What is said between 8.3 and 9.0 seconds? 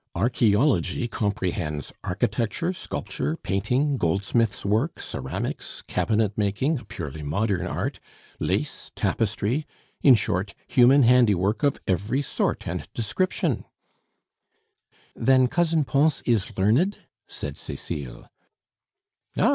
lace,